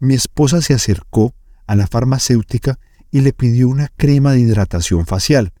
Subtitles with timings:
[0.00, 1.36] Mi esposa se acercó
[1.68, 2.80] a la farmacéutica
[3.12, 5.52] y le pidió una crema de hidratación facial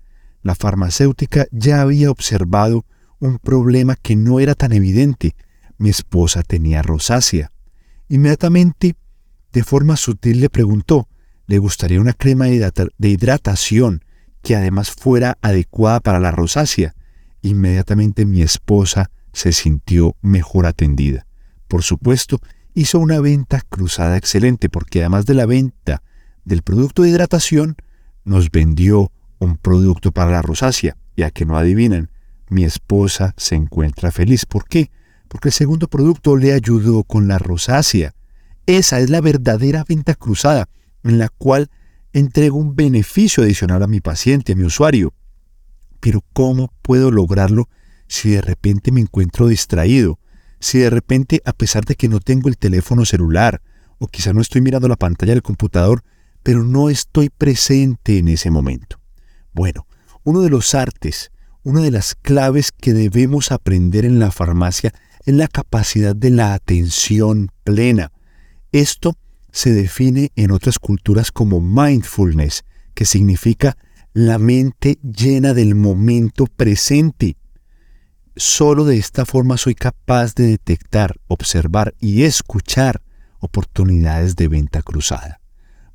[0.42, 2.84] la farmacéutica ya había observado
[3.18, 5.34] un problema que no era tan evidente.
[5.78, 7.52] Mi esposa tenía rosácea.
[8.08, 8.96] Inmediatamente,
[9.52, 11.08] de forma sutil, le preguntó,
[11.46, 14.04] ¿le gustaría una crema de hidratación
[14.42, 16.94] que además fuera adecuada para la rosácea?
[17.42, 21.26] Inmediatamente mi esposa se sintió mejor atendida.
[21.68, 22.40] Por supuesto,
[22.74, 26.02] hizo una venta cruzada excelente porque además de la venta
[26.44, 27.76] del producto de hidratación,
[28.24, 30.96] nos vendió un producto para la rosácea.
[31.16, 32.10] Ya que no adivinan,
[32.48, 34.46] mi esposa se encuentra feliz.
[34.46, 34.90] ¿Por qué?
[35.28, 38.14] Porque el segundo producto le ayudó con la rosácea.
[38.66, 40.68] Esa es la verdadera venta cruzada,
[41.02, 41.70] en la cual
[42.12, 45.12] entrego un beneficio adicional a mi paciente, a mi usuario.
[46.00, 47.68] Pero ¿cómo puedo lograrlo
[48.08, 50.18] si de repente me encuentro distraído?
[50.60, 53.62] Si de repente, a pesar de que no tengo el teléfono celular,
[53.98, 56.02] o quizá no estoy mirando la pantalla del computador,
[56.42, 58.99] pero no estoy presente en ese momento.
[59.52, 59.86] Bueno,
[60.24, 61.30] uno de los artes,
[61.62, 64.92] una de las claves que debemos aprender en la farmacia
[65.24, 68.12] es la capacidad de la atención plena.
[68.72, 69.16] Esto
[69.52, 73.76] se define en otras culturas como mindfulness, que significa
[74.12, 77.36] la mente llena del momento presente.
[78.36, 83.02] Solo de esta forma soy capaz de detectar, observar y escuchar
[83.40, 85.40] oportunidades de venta cruzada.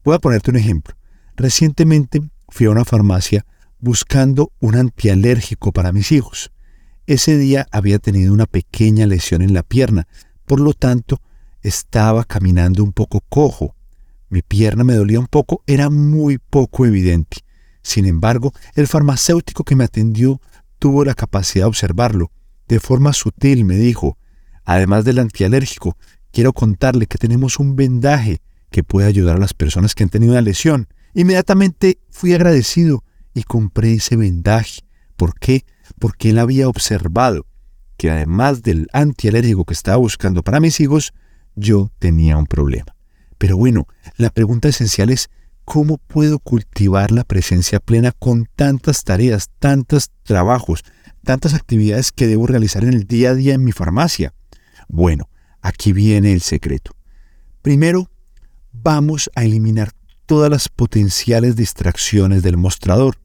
[0.03, 0.95] Voy a ponerte un ejemplo.
[1.35, 3.45] Recientemente fui a una farmacia
[3.79, 6.51] buscando un antialérgico para mis hijos.
[7.07, 10.07] Ese día había tenido una pequeña lesión en la pierna,
[10.45, 11.21] por lo tanto
[11.61, 13.75] estaba caminando un poco cojo.
[14.29, 17.37] Mi pierna me dolía un poco, era muy poco evidente.
[17.83, 20.41] Sin embargo, el farmacéutico que me atendió
[20.79, 22.31] tuvo la capacidad de observarlo.
[22.67, 24.17] De forma sutil me dijo,
[24.63, 25.95] además del antialérgico,
[26.31, 28.41] quiero contarle que tenemos un vendaje
[28.71, 30.87] que puede ayudar a las personas que han tenido una lesión.
[31.15, 34.81] Inmediatamente fui agradecido y compré ese vendaje.
[35.15, 35.65] ¿Por qué?
[35.97, 37.47] Porque él había observado
[37.95, 41.13] que además del antialérgico que estaba buscando para mis hijos,
[41.55, 42.97] yo tenía un problema.
[43.37, 43.87] Pero bueno,
[44.17, 45.29] la pregunta esencial es,
[45.63, 50.83] ¿cómo puedo cultivar la presencia plena con tantas tareas, tantos trabajos,
[51.23, 54.33] tantas actividades que debo realizar en el día a día en mi farmacia?
[54.89, 55.29] Bueno,
[55.61, 56.91] aquí viene el secreto.
[57.61, 58.11] Primero,
[58.73, 59.93] vamos a eliminar
[60.25, 63.17] todas las potenciales distracciones del mostrador.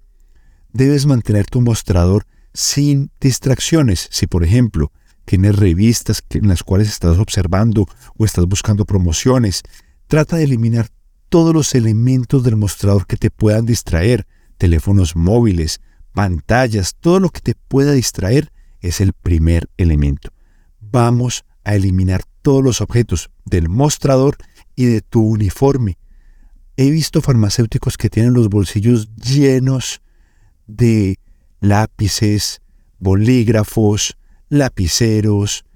[0.73, 4.08] Debes mantener tu mostrador sin distracciones.
[4.11, 4.93] Si, por ejemplo,
[5.25, 7.87] tienes revistas en las cuales estás observando
[8.17, 9.62] o estás buscando promociones,
[10.06, 10.88] trata de eliminar
[11.29, 14.26] todos los elementos del mostrador que te puedan distraer,
[14.58, 15.81] teléfonos móviles,
[16.12, 20.32] pantallas, todo lo que te pueda distraer es el primer elemento.
[20.81, 24.37] Vamos a eliminar todos los objetos del mostrador
[24.75, 26.00] y de tu uniforme.
[26.81, 30.00] He visto farmacéuticos que tienen los bolsillos llenos
[30.67, 31.19] de
[31.61, 32.62] lápices,
[32.99, 34.17] bolígrafos,
[34.49, 35.67] lapiceros,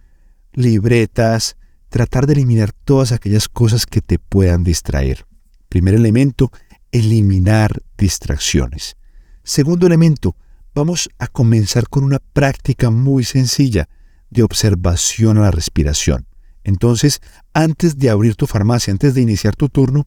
[0.55, 1.59] libretas,
[1.91, 5.27] tratar de eliminar todas aquellas cosas que te puedan distraer.
[5.69, 6.51] Primer elemento,
[6.91, 8.97] eliminar distracciones.
[9.43, 10.37] Segundo elemento,
[10.75, 13.91] vamos a comenzar con una práctica muy sencilla
[14.31, 16.27] de observación a la respiración.
[16.62, 17.21] Entonces,
[17.53, 20.07] antes de abrir tu farmacia, antes de iniciar tu turno,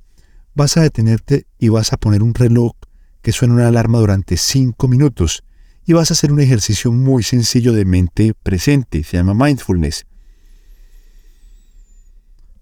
[0.57, 2.74] vas a detenerte y vas a poner un reloj
[3.21, 5.44] que suene una alarma durante 5 minutos
[5.86, 10.07] y vas a hacer un ejercicio muy sencillo de mente presente, se llama mindfulness.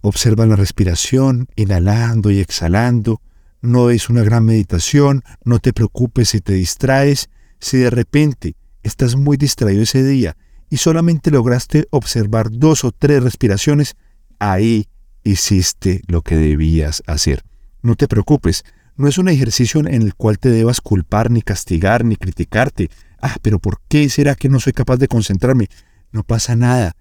[0.02, 3.22] Observa la respiración, inhalando y exhalando.
[3.62, 7.30] No es una gran meditación, no te preocupes si te distraes.
[7.60, 10.36] Si de repente estás muy distraído ese día
[10.70, 13.96] y solamente lograste observar dos o tres respiraciones,
[14.38, 14.90] ahí
[15.24, 17.42] hiciste lo que debías hacer.
[17.86, 18.64] No te preocupes,
[18.96, 22.90] no es un ejercicio en el cual te debas culpar, ni castigar, ni criticarte.
[23.22, 25.68] Ah, pero ¿por qué será que no soy capaz de concentrarme?
[26.12, 26.96] No pasa nada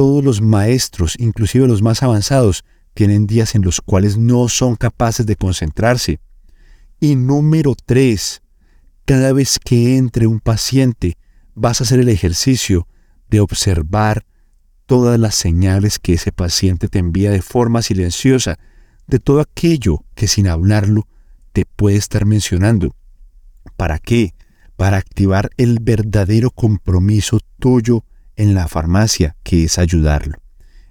[0.00, 2.64] todos los maestros, inclusive los más avanzados,
[2.94, 6.20] tienen días en los cuales no son capaces de concentrarse.
[7.00, 8.40] Y número tres,
[9.04, 11.18] cada vez que entre un paciente,
[11.54, 12.88] vas a hacer el ejercicio
[13.28, 14.24] de observar
[14.86, 18.58] todas las señales que ese paciente te envía de forma silenciosa,
[19.10, 21.06] de todo aquello que sin hablarlo
[21.52, 22.94] te puede estar mencionando.
[23.76, 24.34] ¿Para qué?
[24.76, 28.04] Para activar el verdadero compromiso tuyo
[28.36, 30.36] en la farmacia, que es ayudarlo.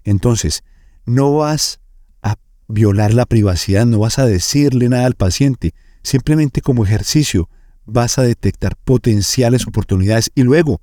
[0.03, 0.63] Entonces,
[1.05, 1.79] no vas
[2.21, 2.35] a
[2.67, 5.73] violar la privacidad, no vas a decirle nada al paciente,
[6.03, 7.49] simplemente como ejercicio
[7.85, 10.81] vas a detectar potenciales oportunidades y luego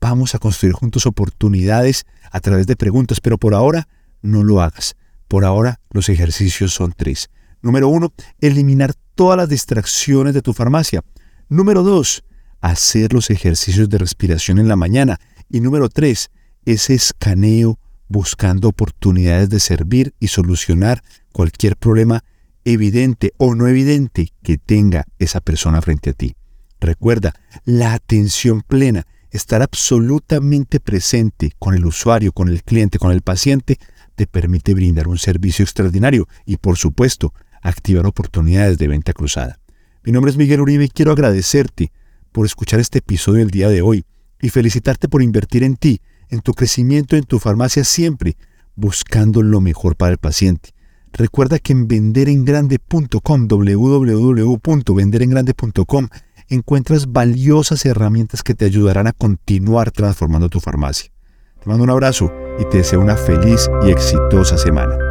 [0.00, 3.88] vamos a construir juntos oportunidades a través de preguntas, pero por ahora
[4.22, 4.96] no lo hagas.
[5.28, 7.28] Por ahora los ejercicios son tres.
[7.60, 11.02] Número uno, eliminar todas las distracciones de tu farmacia.
[11.48, 12.24] Número dos,
[12.60, 15.18] hacer los ejercicios de respiración en la mañana.
[15.50, 16.30] Y número tres,
[16.64, 17.78] ese escaneo
[18.08, 21.02] buscando oportunidades de servir y solucionar
[21.32, 22.24] cualquier problema
[22.64, 26.36] evidente o no evidente que tenga esa persona frente a ti.
[26.80, 27.34] Recuerda,
[27.64, 33.78] la atención plena, estar absolutamente presente con el usuario, con el cliente, con el paciente,
[34.18, 37.32] te permite brindar un servicio extraordinario y, por supuesto,
[37.62, 39.60] activar oportunidades de venta cruzada.
[40.02, 41.92] Mi nombre es Miguel Uribe y quiero agradecerte
[42.32, 44.04] por escuchar este episodio del día de hoy
[44.42, 46.00] y felicitarte por invertir en ti,
[46.30, 48.36] en tu crecimiento en tu farmacia siempre,
[48.74, 50.70] buscando lo mejor para el paciente.
[51.12, 56.08] Recuerda que en venderengrande.com, www.venderengrande.com,
[56.48, 61.12] encuentras valiosas herramientas que te ayudarán a continuar transformando tu farmacia.
[61.60, 65.07] Te mando un abrazo y te deseo una feliz y exitosa semana.